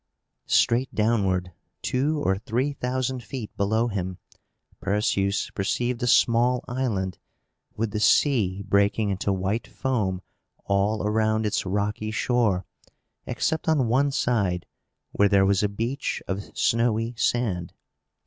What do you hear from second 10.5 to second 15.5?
all around its rocky shore, except on one side, where there